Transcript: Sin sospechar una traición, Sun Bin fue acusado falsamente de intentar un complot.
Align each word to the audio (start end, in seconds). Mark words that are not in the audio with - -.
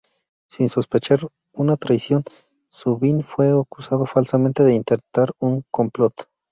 Sin 0.49 0.67
sospechar 0.69 1.27
una 1.53 1.77
traición, 1.77 2.23
Sun 2.69 2.99
Bin 2.99 3.21
fue 3.23 3.51
acusado 3.51 4.07
falsamente 4.07 4.63
de 4.63 4.73
intentar 4.73 5.31
un 5.37 5.63
complot. 5.69 6.27